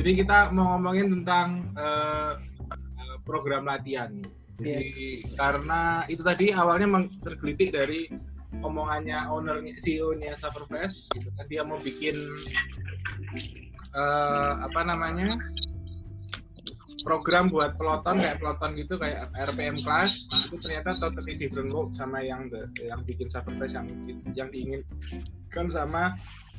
[0.00, 2.40] Jadi kita mau ngomongin tentang uh,
[3.20, 4.08] program latihan.
[4.56, 5.36] Jadi yes.
[5.36, 8.08] karena itu tadi awalnya tergelitik dari
[8.64, 12.16] omongannya ownernya CEO-nya Sufferfest gitu kan dia mau bikin
[13.94, 15.38] uh, apa namanya
[17.04, 22.20] program buat peloton kayak peloton gitu kayak RPM class itu ternyata totally different world sama
[22.20, 23.86] yang the, yang bikin Sufferfest yang
[24.36, 26.16] yang diinginkan sama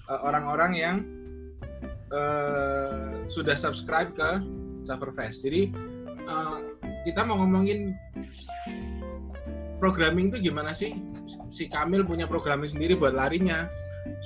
[0.10, 0.96] orang-orang uh, yang
[2.12, 4.30] uh, sudah subscribe ke
[4.86, 5.44] Sufferfest.
[5.48, 5.72] Jadi
[6.28, 6.60] uh,
[7.08, 7.96] kita mau ngomongin
[9.82, 10.94] programming itu gimana sih?
[11.50, 13.66] Si Kamil punya programming sendiri buat larinya.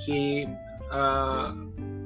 [0.02, 0.44] Si
[0.92, 1.54] uh,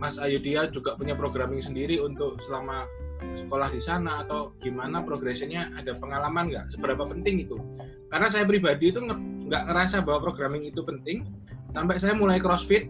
[0.00, 2.88] Mas Ayudia juga punya programming sendiri untuk selama
[3.20, 7.60] sekolah di sana atau gimana progresinya ada pengalaman nggak seberapa penting itu
[8.08, 11.28] karena saya pribadi itu nggak ngerasa bahwa programming itu penting
[11.76, 12.88] sampai saya mulai crossfit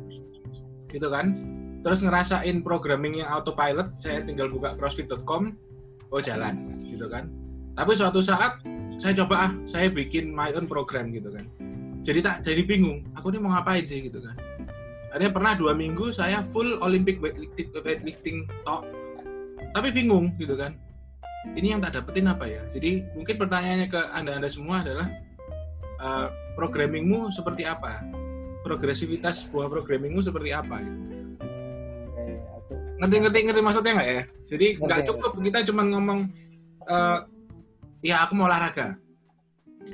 [0.95, 1.35] gitu kan
[1.81, 5.57] terus ngerasain programming yang autopilot saya tinggal buka crossfit.com
[6.13, 7.33] oh jalan gitu kan.
[7.73, 8.61] Tapi suatu saat
[9.01, 11.49] saya coba ah saya bikin my own program gitu kan.
[12.05, 14.37] Jadi tak jadi bingung aku ini mau ngapain sih gitu kan.
[15.11, 18.85] Akhirnya pernah dua minggu saya full Olympic weightlifting, weightlifting talk
[19.73, 20.77] tapi bingung gitu kan.
[21.57, 22.61] Ini yang tak dapetin apa ya?
[22.77, 25.09] Jadi mungkin pertanyaannya ke anda anda semua adalah
[25.97, 28.05] uh, programmingmu seperti apa?
[28.61, 31.20] Progresivitas sebuah programmingmu seperti apa gitu
[33.01, 36.21] ngerti ngerti ngerti maksudnya nggak ya jadi nggak cukup kita cuma ngomong
[36.87, 37.19] uh,
[38.05, 38.97] ya aku mau olahraga.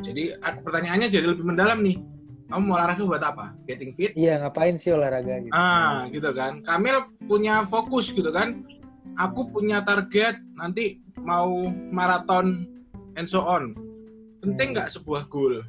[0.02, 1.98] Jadi pertanyaannya jadi lebih mendalam nih.
[2.46, 3.58] Kamu mau olahraga buat apa?
[3.66, 4.14] Getting fit?
[4.14, 5.50] Iya, ngapain sih olahraga gitu.
[5.50, 6.62] Ah, gitu kan.
[6.62, 8.62] Kamil punya fokus gitu kan.
[9.18, 11.50] Aku punya target nanti mau
[11.90, 12.70] maraton
[13.18, 13.74] and so on.
[14.42, 14.74] Penting hmm.
[14.78, 14.96] nggak hmm.
[15.00, 15.66] sebuah goal?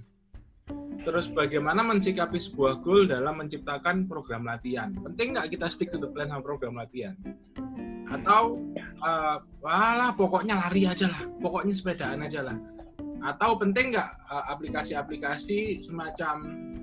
[1.07, 4.91] Terus bagaimana mensikapi sebuah goal dalam menciptakan program latihan?
[4.91, 7.15] Penting nggak kita stick to the plan sama program latihan?
[8.07, 8.55] atau
[9.03, 11.21] uh, pokoknya lari aja lah.
[11.43, 12.57] Pokoknya sepedaan aja lah.
[13.19, 16.35] Atau penting nggak uh, aplikasi-aplikasi semacam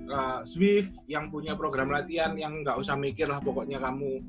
[0.05, 4.21] uh, Swift yang punya program latihan yang nggak usah mikir lah pokoknya kamu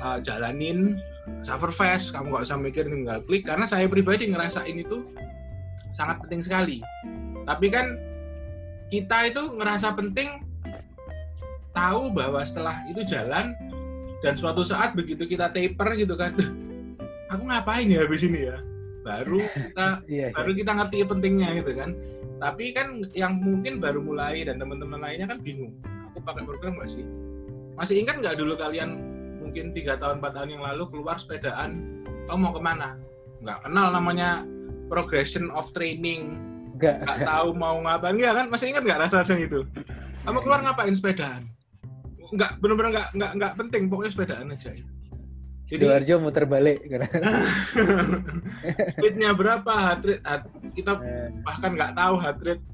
[0.00, 0.98] uh, jalanin.
[1.46, 3.46] Sufferfest kamu nggak usah mikir tinggal klik.
[3.46, 5.06] Karena saya pribadi ngerasain itu
[5.94, 6.78] sangat penting sekali.
[7.44, 7.94] Tapi kan
[8.92, 10.42] kita itu ngerasa penting
[11.74, 13.54] tahu bahwa setelah itu jalan
[14.22, 16.32] dan suatu saat begitu kita taper gitu kan
[17.34, 18.56] aku ngapain ya habis ini ya?
[19.04, 21.90] Baru kita iya, iya, baru kita ngerti pentingnya gitu kan.
[22.38, 25.74] Tapi kan yang mungkin baru mulai dan teman-teman lainnya kan bingung
[26.10, 27.04] aku pakai program nggak sih?
[27.74, 28.96] Masih ingat nggak dulu kalian
[29.42, 32.00] mungkin tiga tahun empat tahun yang lalu keluar sepedaan
[32.30, 32.88] kamu mau ke mana?
[33.44, 34.30] Nggak kenal namanya
[34.88, 36.38] progression of training
[36.74, 36.96] nggak.
[37.22, 38.14] Tahu mau ngapain.
[38.14, 38.46] Nggak kan?
[38.50, 39.60] Masih ingat nggak rasa rasanya itu?
[40.24, 41.42] Kamu keluar ngapain sepedaan?
[42.34, 43.82] Nggak benar-benar nggak nggak nggak penting.
[43.88, 44.70] Pokoknya sepedaan aja
[45.64, 46.84] jadi Sidoarjo muter balik.
[49.00, 49.72] Speednya berapa?
[49.72, 50.24] Heart rate
[50.76, 51.32] kita eh.
[51.40, 52.64] bahkan nggak tahu heart rate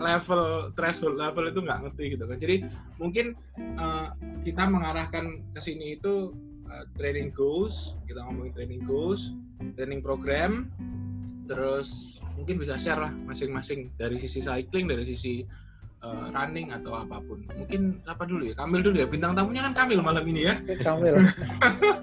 [0.00, 2.36] level threshold level itu nggak ngerti gitu kan.
[2.40, 2.56] Jadi
[2.96, 3.36] mungkin
[3.76, 6.32] uh, kita mengarahkan ke sini itu
[6.64, 7.92] uh, training goals.
[8.08, 9.36] Kita ngomongin training goals
[9.76, 10.72] training program
[11.48, 15.44] terus mungkin bisa share lah masing-masing dari sisi cycling dari sisi
[16.04, 17.44] uh, running atau apa pun.
[17.56, 18.54] Mungkin apa dulu ya?
[18.56, 19.06] Kamil dulu ya.
[19.08, 20.54] Bintang tamunya kan Kamil malam ini ya.
[20.80, 21.14] Kamil.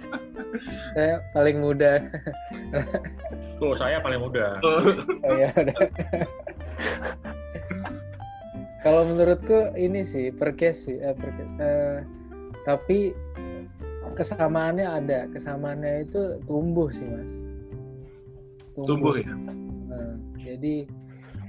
[0.95, 1.91] saya paling muda.
[3.57, 4.61] Tuh, saya paling muda.
[4.61, 5.79] oh ya udah.
[8.85, 11.29] Kalau menurutku ini sih per case sih, eh, per.
[11.33, 11.97] Eh,
[12.63, 13.11] tapi
[14.13, 15.19] kesamaannya ada.
[15.33, 17.47] Kesamaannya itu tumbuh sih, Mas.
[18.77, 19.33] Tumbuh, tumbuh ya.
[19.89, 20.85] Nah, jadi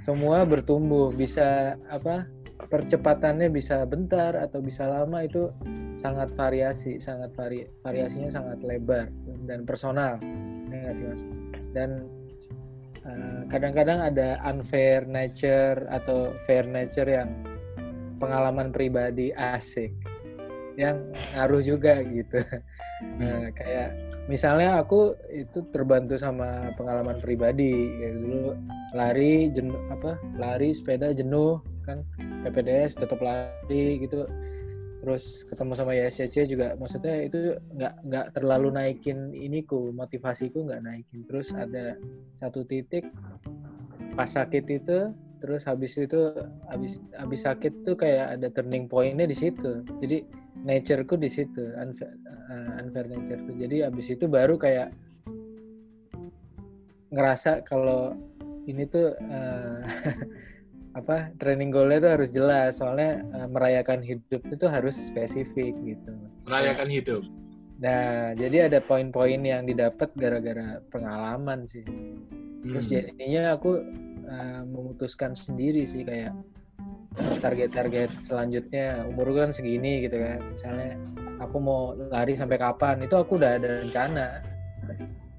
[0.01, 2.25] semua bertumbuh bisa apa
[2.73, 5.53] percepatannya bisa bentar atau bisa lama itu
[5.99, 9.13] sangat variasi, sangat vari, variasinya sangat lebar
[9.45, 10.17] dan personal,
[10.73, 11.23] ya sih mas.
[11.75, 12.07] Dan
[13.03, 17.29] eh, kadang-kadang ada unfair nature atau fair nature yang
[18.19, 19.95] pengalaman pribadi asik,
[20.79, 22.39] yang ngaruh juga gitu.
[23.19, 23.99] Nah, kayak
[24.31, 28.55] misalnya aku itu terbantu sama pengalaman pribadi kayak dulu
[28.95, 32.07] lari jenuh apa lari sepeda jenuh kan
[32.47, 34.31] PPDS tetap lari gitu.
[34.99, 41.27] Terus ketemu sama YSCC juga maksudnya itu nggak nggak terlalu naikin iniku motivasiku nggak naikin.
[41.27, 41.99] Terus ada
[42.39, 43.11] satu titik
[44.15, 46.35] pas sakit itu terus habis itu
[46.67, 49.87] habis habis sakit tuh kayak ada turning pointnya di situ.
[50.03, 54.91] Jadi natureku di situ unfair, uh, unfair natureku jadi habis itu baru kayak
[57.09, 58.15] ngerasa kalau
[58.69, 59.81] ini tuh uh,
[60.99, 66.13] apa training goalnya tuh harus jelas soalnya uh, merayakan hidup itu harus spesifik gitu
[66.45, 67.23] merayakan hidup
[67.79, 71.87] Nah, jadi ada poin-poin yang didapat gara-gara pengalaman sih.
[72.67, 72.93] Terus Hmm.
[72.93, 73.73] jadinya aku
[74.29, 76.35] eh, memutuskan sendiri sih kayak
[77.41, 80.41] target-target selanjutnya umur kan segini gitu kan.
[80.55, 80.93] Misalnya
[81.39, 84.27] aku mau lari sampai kapan, itu aku udah ada rencana.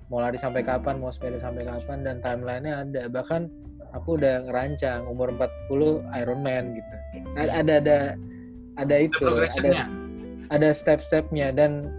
[0.09, 3.01] Mau lari sampai kapan, mau sepeda sampai kapan dan timelinenya ada.
[3.11, 3.41] Bahkan
[3.93, 5.33] aku udah ngerancang umur
[5.69, 6.93] 40 Ironman gitu.
[7.37, 7.99] Ada ada ada,
[8.77, 9.25] ada itu,
[9.59, 9.89] ada
[10.49, 11.93] ada step-stepnya dan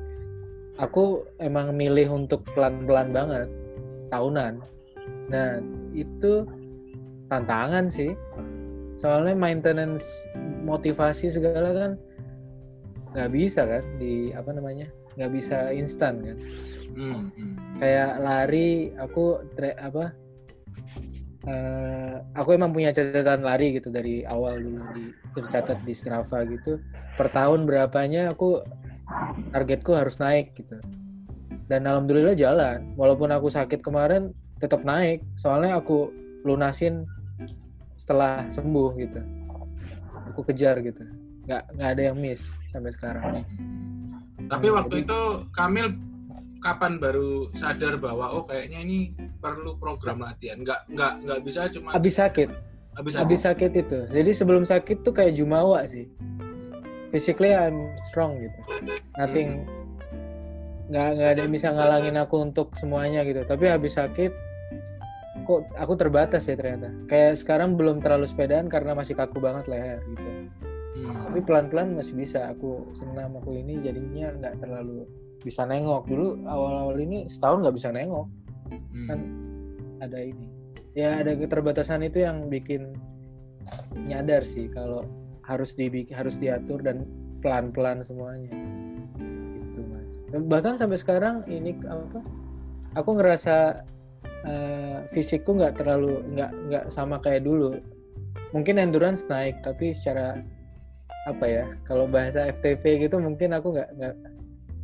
[0.80, 3.48] aku emang milih untuk pelan-pelan banget
[4.10, 4.58] tahunan.
[5.30, 5.62] Nah
[5.94, 6.46] itu
[7.30, 8.10] tantangan sih.
[9.00, 10.28] Soalnya maintenance
[10.60, 11.90] motivasi segala kan
[13.16, 14.86] nggak bisa kan di apa namanya
[15.16, 16.36] nggak bisa instan kan.
[16.94, 17.54] Hmm, hmm.
[17.80, 20.12] Kayak lari aku tre- apa
[21.48, 26.76] eh, aku emang punya catatan lari gitu dari awal dulu di tercatat di Strava gitu
[27.16, 28.60] per tahun berapanya aku
[29.54, 30.76] targetku harus naik gitu
[31.70, 36.12] dan alhamdulillah jalan walaupun aku sakit kemarin tetap naik soalnya aku
[36.44, 37.06] lunasin
[38.00, 39.20] setelah sembuh gitu.
[40.32, 41.04] Aku kejar gitu.
[41.44, 43.44] Nggak nggak ada yang miss sampai sekarang.
[44.48, 45.20] Tapi Hmm, waktu jadi- itu
[45.52, 45.86] Kamil
[46.60, 48.98] kapan baru sadar bahwa oh kayaknya ini
[49.36, 50.60] perlu program latihan.
[50.60, 52.48] Nggak nggak nggak bisa cuma habis sakit.
[52.96, 53.70] Habis habis sakit.
[53.76, 54.00] itu.
[54.08, 56.08] Jadi sebelum sakit tuh kayak jumawa sih.
[57.10, 58.58] Physically I'm strong gitu.
[59.14, 59.66] Nothing.
[60.90, 63.44] Nggak nggak ada yang bisa ngalangin aku untuk semuanya gitu.
[63.44, 64.32] Tapi habis sakit
[65.50, 66.94] kok aku terbatas ya ternyata.
[67.10, 70.30] Kayak sekarang belum terlalu sepedaan karena masih kaku banget leher gitu.
[71.00, 71.32] Hmm.
[71.32, 75.06] tapi pelan-pelan masih bisa aku senam aku ini jadinya nggak terlalu
[75.40, 76.04] bisa nengok.
[76.06, 78.26] Dulu awal-awal ini setahun nggak bisa nengok.
[78.70, 79.06] Hmm.
[79.08, 79.20] kan
[80.02, 80.46] ada ini.
[80.94, 82.94] Ya ada keterbatasan itu yang bikin
[83.94, 85.06] nyadar sih kalau
[85.46, 87.06] harus dibikin harus diatur dan
[87.40, 88.50] pelan-pelan semuanya.
[89.70, 90.06] Gitu mas.
[90.34, 92.20] Bahkan sampai sekarang ini apa
[92.98, 93.86] aku ngerasa
[94.46, 97.76] eh, fisikku nggak terlalu nggak nggak sama kayak dulu.
[98.50, 100.40] Mungkin endurance naik tapi secara
[101.28, 104.14] apa ya kalau bahasa FTP gitu mungkin aku nggak nggak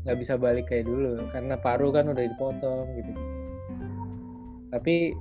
[0.06, 1.19] nggak bisa balik kayak dulu.
[1.32, 3.12] Karena paru kan udah dipotong gitu.
[4.70, 5.17] Tapi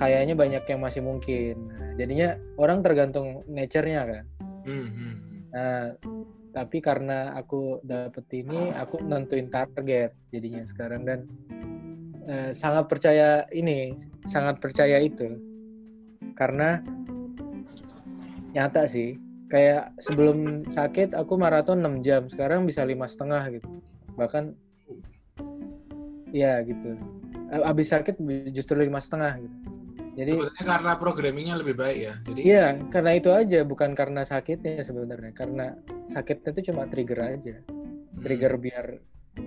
[0.00, 1.54] kayaknya banyak yang masih mungkin.
[1.68, 4.24] Nah, jadinya orang tergantung nature-nya kan.
[4.64, 5.14] Hmm, hmm.
[5.50, 5.82] nah
[6.50, 11.06] tapi karena aku dapet ini aku nentuin target jadinya sekarang.
[11.06, 11.28] Dan
[12.30, 13.98] eh, sangat percaya ini
[14.30, 15.34] sangat percaya itu
[16.38, 16.78] karena
[18.54, 19.18] nyata sih
[19.50, 23.68] kayak sebelum sakit aku maraton 6 jam sekarang bisa lima setengah gitu
[24.14, 24.54] bahkan
[26.30, 26.94] ya gitu
[27.50, 28.22] abis sakit
[28.54, 29.58] justru lima setengah gitu
[30.10, 32.14] jadi Sebenarnya karena programmingnya lebih baik ya.
[32.26, 35.32] Jadi Iya, karena itu aja, bukan karena sakitnya sebenarnya.
[35.32, 35.70] Karena
[36.10, 37.56] sakitnya itu cuma trigger aja.
[37.62, 38.20] hmm.
[38.20, 38.86] Trigger biar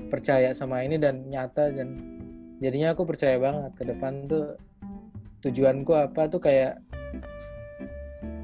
[0.07, 2.00] percaya sama ini dan nyata dan
[2.63, 4.56] jadinya aku percaya banget ke depan tuh
[5.44, 6.80] tujuanku apa tuh kayak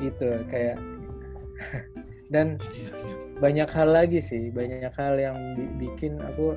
[0.03, 0.75] itu kayak
[2.33, 3.15] dan Iya, iya.
[3.39, 6.55] banyak hal lagi sih, banyak hal yang bi- bikin aku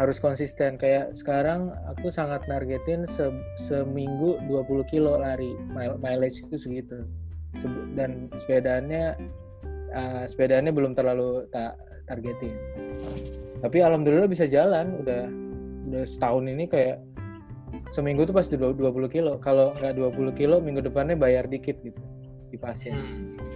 [0.00, 0.80] harus konsisten.
[0.80, 7.04] Kayak sekarang aku sangat nargetin se- seminggu 20 kilo lari mile- mileage itu segitu.
[7.96, 9.18] Dan sepedaannya
[9.92, 11.76] uh, sepedaannya belum terlalu tak
[12.08, 12.54] targetin.
[13.60, 15.28] Tapi alhamdulillah bisa jalan udah
[15.90, 17.02] udah setahun ini kayak
[17.90, 18.78] seminggu tuh pasti 20
[19.10, 22.00] kilo kalau nggak 20 kilo minggu depannya bayar dikit gitu
[22.50, 23.50] di pasien Hmm.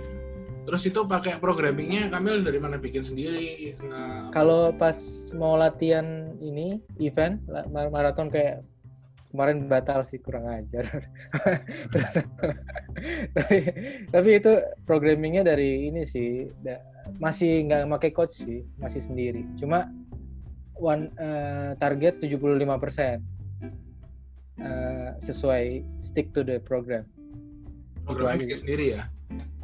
[0.65, 3.77] Terus itu pakai programmingnya Kamil dari mana bikin sendiri?
[3.85, 4.97] Nah, kalau pas
[5.37, 7.37] mau latihan ini event
[7.69, 8.65] maraton kayak
[9.29, 10.89] kemarin batal sih kurang ajar
[11.93, 12.15] Terus,
[13.37, 13.57] tapi
[14.09, 14.53] tapi itu
[14.87, 16.49] programmingnya dari ini sih
[17.19, 19.91] masih nggak pakai coach sih masih sendiri cuma
[20.79, 23.21] one eh, target 75%
[24.63, 25.65] eh, sesuai
[26.03, 27.07] stick to the program
[28.05, 28.43] programnya aja.
[28.45, 29.03] bikin sendiri ya.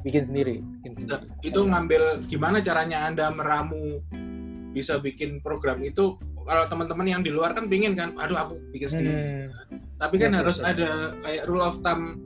[0.00, 1.28] bikin sendiri, bikin sendiri.
[1.44, 4.00] Itu ngambil gimana caranya Anda meramu
[4.72, 6.16] bisa bikin program itu
[6.48, 9.12] kalau teman-teman yang di luar kan pingin kan, aduh aku bikin sendiri.
[9.12, 9.46] Hmm.
[10.00, 10.66] Tapi kan Yes, yes, harus yes.
[10.72, 10.90] ada
[11.20, 12.16] kayak rule of thumb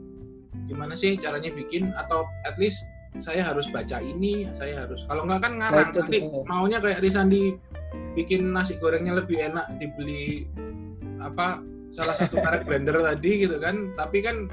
[0.71, 2.79] gimana sih caranya bikin atau at least
[3.19, 7.55] saya harus baca ini, saya harus kalau nggak kan ngarang Nah, nanti maunya kayak Risandi
[8.15, 10.47] bikin nasi gorengnya lebih enak dibeli
[11.19, 11.59] apa
[11.91, 14.47] salah satu merek blender tadi gitu kan, tapi kan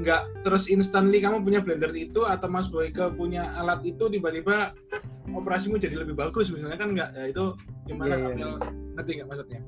[0.00, 4.72] nggak terus instantly kamu punya blender itu atau Mas Boyke punya alat itu tiba-tiba
[5.30, 7.10] operasimu jadi lebih bagus misalnya kan nggak?
[7.12, 7.44] Ya itu
[7.86, 8.28] gimana Iya, iya.
[8.32, 8.50] Kamil?
[8.92, 9.60] ngerti nggak maksudnya?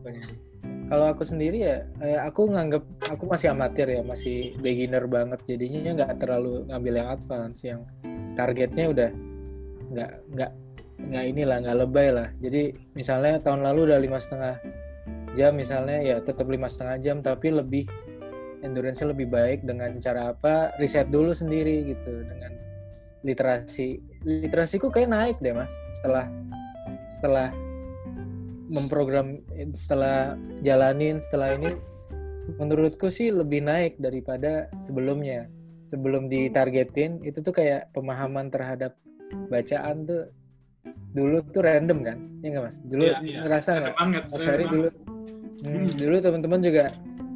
[0.84, 5.40] Kalau aku sendiri ya eh, aku nganggap aku masih amatir ya masih beginner banget.
[5.48, 7.80] Jadinya nggak terlalu ngambil yang advance yang
[8.34, 9.10] targetnya udah
[9.92, 10.50] nggak nggak
[10.98, 12.28] nggak inilah nggak lebay lah.
[12.38, 14.56] Jadi misalnya tahun lalu udah lima setengah
[15.34, 17.84] jam misalnya ya tetap lima setengah jam tapi lebih
[18.62, 20.72] endurance lebih baik dengan cara apa?
[20.80, 22.54] Riset dulu sendiri gitu dengan
[23.26, 24.00] literasi.
[24.24, 25.72] Literasiku kayak naik deh mas.
[26.00, 26.26] Setelah
[27.12, 27.48] setelah
[28.70, 29.38] memprogram
[29.76, 30.34] setelah
[30.64, 31.76] jalanin setelah ini
[32.56, 35.48] menurutku sih lebih naik daripada sebelumnya.
[35.92, 38.96] Sebelum ditargetin itu tuh kayak pemahaman terhadap
[39.52, 40.32] bacaan tuh
[41.14, 42.18] dulu tuh random kan?
[42.42, 42.76] Ya nggak mas?
[42.82, 43.38] Dulu Iya, iya.
[43.46, 43.94] ngerasa nggak?
[43.94, 44.88] mas emang- dulu.
[45.64, 46.84] hmm, dulu teman-teman juga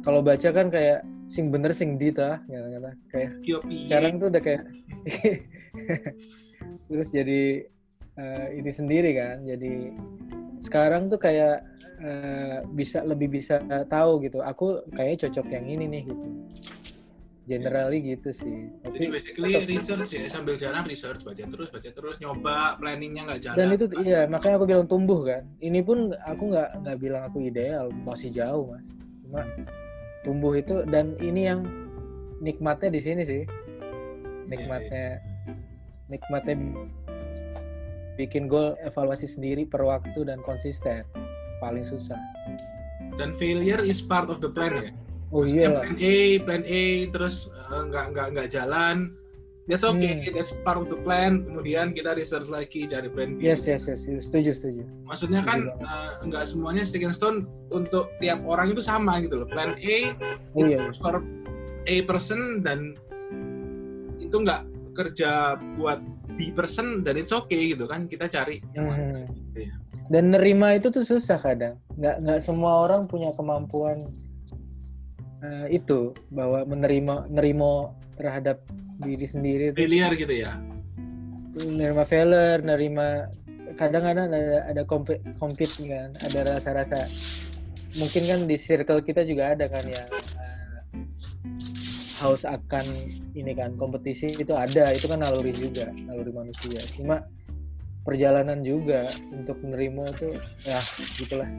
[0.03, 3.85] kalau baca kan kayak sing bener sing di tah kata kayak Yo, piye.
[3.85, 4.63] sekarang tuh udah kayak
[6.89, 7.41] terus jadi
[8.15, 9.41] eh, ini sendiri kan?
[9.41, 9.73] Jadi
[10.59, 11.63] sekarang tuh kayak
[11.99, 13.57] eh, bisa lebih bisa
[13.87, 14.41] tahu gitu.
[14.41, 16.25] Aku kayaknya cocok yang ini nih gitu
[17.49, 18.69] generally gitu sih.
[18.85, 23.41] Jadi tapi basically research ya sambil jalan research baca terus baca terus nyoba planningnya nggak
[23.41, 23.57] jalan.
[23.57, 25.43] Dan itu iya makanya aku bilang tumbuh kan.
[25.57, 28.85] Ini pun aku nggak nggak bilang aku ideal masih jauh mas.
[29.25, 29.41] Cuma
[30.21, 31.65] tumbuh itu dan ini yang
[32.37, 33.43] nikmatnya di sini sih.
[34.45, 35.17] Nikmatnya
[36.13, 36.55] nikmatnya
[38.13, 41.01] bikin goal evaluasi sendiri per waktu dan konsisten.
[41.57, 42.21] Paling susah.
[43.17, 44.93] Dan failure is part of the plan ya
[45.29, 48.97] oh iya plan A plan A terus eh, nggak nggak nggak jalan.
[49.65, 50.33] That's okay Hmm.
[50.33, 51.45] that's part of the plan.
[51.45, 53.45] Kemudian kita research lagi cari plan B.
[53.45, 54.81] Yes yes yes setuju setuju.
[55.05, 59.37] Maksudnya kan Setuju eh, nggak semuanya stick and stone untuk tiap orang itu sama gitu
[59.37, 59.47] loh.
[59.47, 59.97] Plan A
[60.57, 60.89] oh iya.
[60.97, 61.21] for
[61.85, 62.97] A person dan
[64.17, 64.61] itu nggak
[64.93, 66.01] kerja buat
[66.33, 68.09] B person dan it's okay gitu kan.
[68.09, 69.37] Kita cari yang mana Mhm.
[69.53, 69.73] gitu ya.
[70.09, 71.77] dan nerima itu tuh susah kadang.
[71.93, 74.09] Nggak nggak semua orang punya kemampuan
[75.43, 78.59] eh, itu bahwa menerima nerimo terhadap
[78.99, 80.59] diri sendiri failure gitu ya?
[81.59, 83.27] Nerima failure nerima
[83.79, 87.07] kadang-kadang ada ada compete, compete kan ada rasa-rasa.
[87.97, 90.79] Mungkin kan di circle kita juga ada kan yang eh,
[92.19, 92.85] haus akan
[93.33, 96.83] ini kan kompetisi itu ada itu kan naluri juga naluri manusia.
[96.93, 97.23] Cuma
[98.09, 100.29] perjalanan juga untuk menerima itu
[100.65, 100.81] ya
[101.21, 101.49] gitulah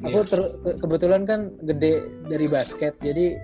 [0.00, 0.24] aku Iya.
[0.24, 3.36] ter- ke- kebetulan kan gede dari basket jadi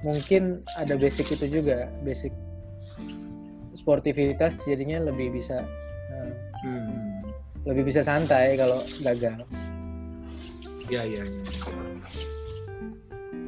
[0.00, 2.32] mungkin ada basic itu juga basic
[3.76, 5.68] sportivitas jadinya lebih bisa
[6.16, 6.32] eh,
[6.64, 6.96] hmm.
[7.68, 9.44] lebih bisa santai kalau gagal
[10.88, 11.24] ya ya, ya.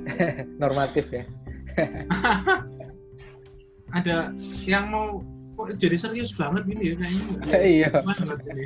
[0.63, 1.25] normatif ya
[3.97, 4.37] ada
[4.69, 5.25] yang mau
[5.59, 7.27] kok jadi serius banget gini ya kayaknya
[7.75, 7.91] iya.
[8.47, 8.65] Ini.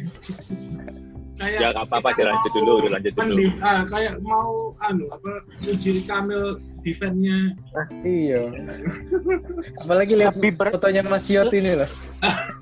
[1.33, 3.25] Kayak Ya nggak apa-apa, dilanjut dulu, dilanjut dulu.
[3.25, 7.57] Mendi- ah, kayak mau anu apa uji Kamil defense-nya.
[8.05, 8.53] Iya.
[9.81, 11.91] Apalagi lihat Lebih ber- fotonya Mas Yot ini loh.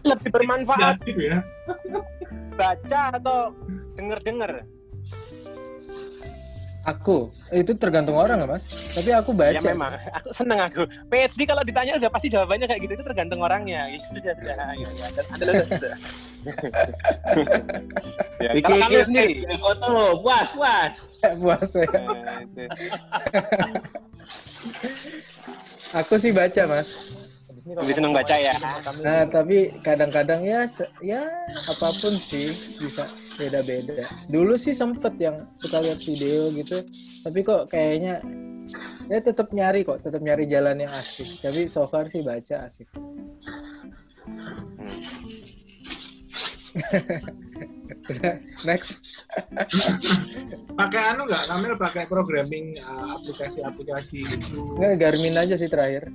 [0.01, 0.97] Lebih bermanfaat.
[1.13, 1.43] Ya.
[2.55, 3.53] Baca atau
[3.99, 4.65] denger-denger
[6.85, 7.33] aku.
[7.53, 8.65] Itu tergantung orang lah mas.
[8.95, 9.93] Tapi aku baca ya memang.
[10.17, 10.83] aku seneng aku.
[11.13, 12.93] PhD kalau ditanya udah pasti jawabannya kayak gitu.
[13.01, 13.89] Itu tergantung orangnya.
[13.91, 15.09] Ya sudah sudah ya, ya.
[15.13, 15.95] Dan Anda sudah, sudah.
[18.45, 19.35] ya, Iki kalau kalian sendiri?
[19.61, 19.93] Foto.
[20.25, 20.95] Puas puas.
[21.41, 21.89] puas ya.
[22.45, 22.63] Itu.
[26.01, 26.89] aku sih baca mas.
[27.71, 28.57] Lebih seneng baca ya.
[29.05, 31.23] nah tapi kadang-kadang ya se- ya
[31.71, 33.07] apa pun sih bisa
[33.41, 34.05] beda-beda.
[34.29, 36.85] Dulu sih sempet yang suka lihat video gitu
[37.25, 38.21] tapi kok kayaknya
[39.09, 41.41] ya tetap nyari kok tetap nyari jalan yang asik.
[41.41, 42.87] Tapi so far sih baca asik.
[48.69, 49.10] Next
[50.81, 51.45] pakai anu nggak?
[51.47, 54.59] Kamil pakai programming uh, aplikasi-aplikasi itu.
[54.77, 56.11] Nggak Garmin aja sih terakhir.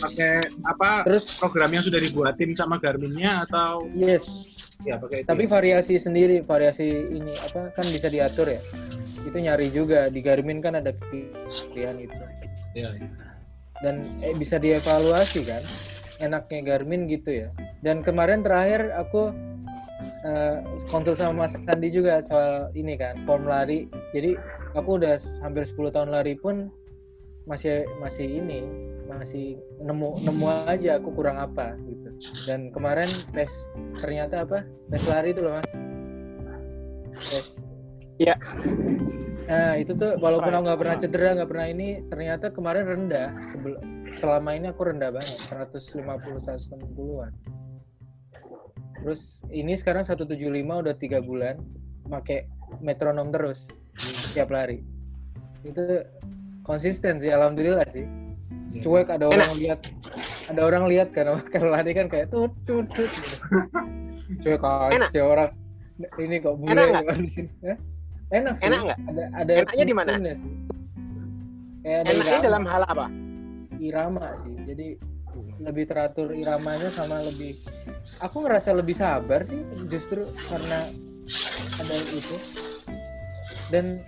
[0.00, 1.36] Pakai apa terus?
[1.36, 3.84] program yang sudah dibuatin sama Garminnya atau?
[3.92, 4.24] Yes.
[4.82, 5.50] Ya pakai itu tapi ya?
[5.54, 8.60] variasi sendiri variasi ini apa kan bisa diatur ya?
[9.24, 10.08] Itu nyari juga.
[10.12, 12.16] Di Garmin kan ada pilihan itu.
[12.74, 13.08] Ya, ya.
[13.82, 15.62] dan eh, bisa dievaluasi kan?
[16.22, 17.48] Enaknya Garmin gitu ya.
[17.82, 19.34] Dan kemarin terakhir aku
[20.24, 20.56] eh,
[20.88, 23.86] konsul sama Mas Andi juga soal ini kan form lari.
[24.16, 24.34] Jadi
[24.74, 26.72] aku udah hampir 10 tahun lari pun
[27.44, 28.64] masih masih ini
[29.04, 32.08] masih nemu nemu aja aku kurang apa gitu.
[32.48, 33.52] Dan kemarin tes
[34.00, 34.64] ternyata apa?
[34.88, 35.68] Tes lari itu loh mas.
[37.14, 37.60] Tes.
[38.16, 38.38] Iya.
[39.44, 43.28] nah itu tuh walaupun aku nggak pernah cedera nggak pernah ini ternyata kemarin rendah.
[43.52, 43.80] Sebelum
[44.16, 46.00] selama ini aku rendah banget 150
[46.40, 47.32] 160-an
[49.04, 50.32] terus ini sekarang 175
[50.64, 51.60] udah tiga bulan
[52.08, 52.48] pakai
[52.80, 53.68] metronom terus
[54.32, 54.80] tiap lari
[55.60, 56.00] itu
[56.64, 58.08] konsisten sih alhamdulillah sih
[58.74, 58.82] Ya.
[58.82, 59.80] cuek ada orang lihat
[60.50, 63.36] ada orang lihat kan kalau lari kan kayak tut tut tut gitu.
[64.42, 65.14] Cuek Enak.
[65.14, 65.50] aja orang
[66.18, 67.06] ini kok bule Enak.
[67.06, 67.78] Hah?
[68.34, 68.66] Enak sih.
[68.66, 68.98] Enak nggak?
[69.14, 70.10] Ada ada Enaknya di mana?
[71.86, 73.06] Enaknya irama, dalam hal apa?
[73.78, 74.54] irama sih.
[74.66, 74.98] Jadi
[75.62, 77.56] lebih teratur iramanya sama lebih
[78.20, 80.88] aku ngerasa lebih sabar sih justru karena
[81.80, 82.36] ada itu.
[83.72, 84.00] Dan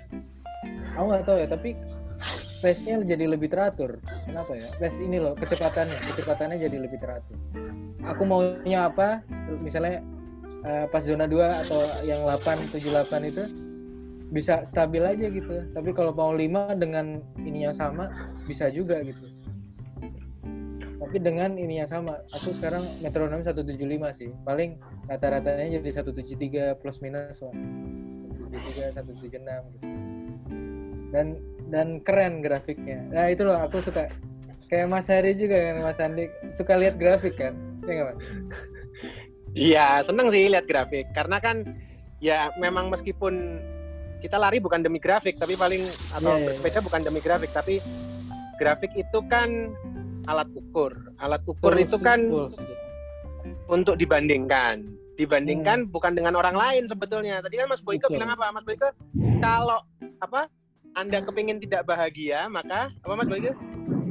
[0.95, 1.71] aku nggak tahu ya tapi
[2.61, 4.01] pace-nya jadi lebih teratur.
[4.25, 4.69] Kenapa ya?
[4.77, 5.99] Pace ini loh kecepatannya.
[6.13, 7.37] Kecepatannya jadi lebih teratur.
[8.07, 9.25] Aku maunya apa?
[9.61, 10.05] Misalnya
[10.63, 13.43] eh, pas zona 2 atau yang 8 7 8 itu
[14.31, 15.73] bisa stabil aja gitu.
[15.73, 18.09] Tapi kalau mau 5 dengan ini yang sama
[18.47, 19.36] bisa juga gitu
[21.07, 23.79] tapi dengan ini yang sama aku sekarang metronom 175
[24.19, 24.35] sih.
[24.43, 24.75] Paling
[25.07, 27.55] rata-ratanya jadi 173 plus minus lah.
[28.51, 29.39] 173 176
[29.79, 29.87] gitu.
[31.15, 31.39] Dan
[31.71, 33.07] dan keren grafiknya.
[33.15, 34.11] Nah itu loh aku suka.
[34.67, 36.27] Kayak Mas Hari juga kan Mas Andi.
[36.51, 37.55] Suka lihat grafik kan?
[37.87, 38.19] Ya nggak Mas?
[39.55, 41.07] Iya, seneng sih lihat grafik.
[41.15, 41.63] Karena kan
[42.19, 43.63] ya memang meskipun
[44.19, 47.79] kita lari bukan demi grafik, tapi paling atau Iya, iya, bersepeda bukan demi grafik, tapi
[48.59, 49.71] grafik itu kan
[50.27, 50.93] alat ukur.
[51.19, 52.21] Alat ukur Pulse- itu kan
[53.71, 54.87] untuk dibandingkan.
[55.17, 57.41] Dibandingkan bukan dengan orang lain sebetulnya.
[57.41, 58.21] Tadi kan Mas Boyke Betul.
[58.21, 58.53] bilang apa?
[58.53, 58.89] Mas Boyke
[59.41, 59.81] kalau
[60.21, 60.51] apa?
[60.97, 63.53] Anda kepingin tidak bahagia, maka apa Mas Boyke?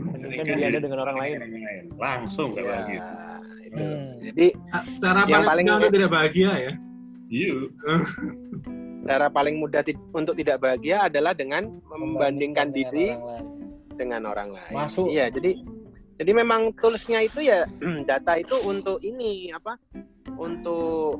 [0.09, 1.35] Bandingkan diri Anda dengan orang lain.
[1.97, 3.11] Langsung kalau Ya, gitu.
[3.61, 3.83] itu.
[3.85, 4.09] Hmm.
[4.23, 4.47] Jadi
[4.97, 6.73] Cara Yang paling mudah untuk tidak bahagia ya.
[7.25, 7.55] Iya.
[9.05, 9.81] cara paling mudah
[10.17, 13.07] untuk tidak bahagia adalah dengan membandingkan dengan diri
[13.93, 14.73] dengan orang lain.
[14.73, 15.13] Masuk.
[15.13, 15.61] Iya, jadi
[16.15, 17.67] jadi memang toolsnya itu ya
[18.09, 19.75] data itu untuk ini apa?
[20.35, 21.19] Untuk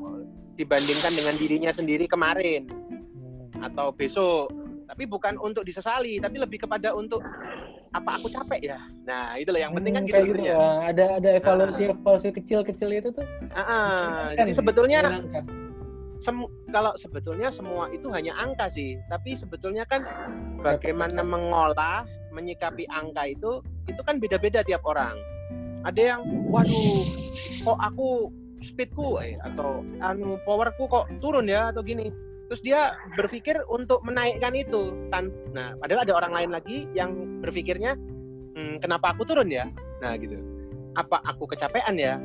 [0.56, 2.64] dibandingkan dengan dirinya sendiri kemarin
[3.60, 4.48] atau besok.
[4.86, 7.20] Tapi bukan untuk disesali, tapi lebih kepada untuk
[7.92, 8.78] apa aku capek ya.
[9.04, 10.88] Nah, itu loh yang penting kan Hmm, gitu gitu lah.
[10.88, 13.92] ada ada evaluasi evaluasi kecil-kecil itu tuh Ah, ah.
[14.36, 15.00] kan jadi sih, sebetulnya.
[16.16, 20.00] Sem- kalau sebetulnya semua itu hanya angka sih, tapi sebetulnya kan
[20.64, 25.14] bagaimana mengolah, menyikapi angka itu, itu kan beda-beda tiap orang.
[25.86, 26.20] Ada yang,
[26.50, 27.02] waduh,
[27.62, 28.30] kok aku
[28.62, 32.10] speedku eh, atau anu powerku kok turun ya atau gini.
[32.46, 34.94] Terus dia berpikir untuk menaikkan itu.
[35.10, 37.98] Tan nah, padahal ada orang lain lagi yang berpikirnya,
[38.54, 39.66] "Hmm, kenapa aku turun ya?
[40.02, 40.38] Nah gitu.
[40.94, 42.18] Apa aku kecapean ya?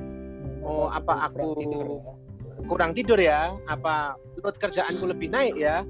[0.61, 2.21] Oh, apa aku- ya?
[2.67, 5.81] kurang tidur ya apa load kerjaanku lebih naik ya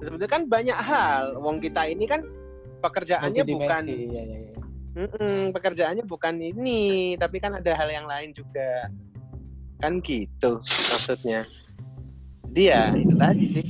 [0.00, 2.22] sebetulnya kan banyak hal wong kita ini kan
[2.80, 4.52] pekerjaannya bukan Multidimensi, ya, ya, ya.
[4.90, 8.90] Mm-mm, pekerjaannya bukan ini tapi kan ada hal yang lain juga.
[9.78, 11.46] Kan gitu maksudnya.
[12.50, 13.66] Dia itu tadi sih